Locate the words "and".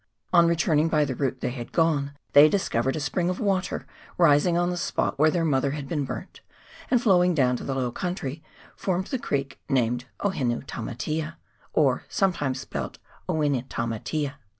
6.89-6.99